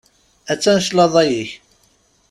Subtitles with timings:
[0.51, 1.51] Attan claḍa-ik.